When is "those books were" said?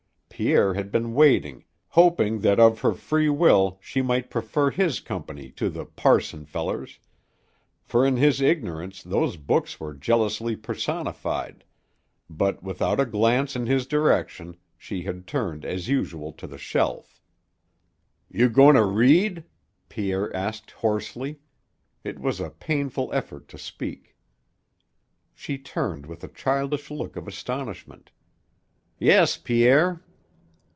9.03-9.93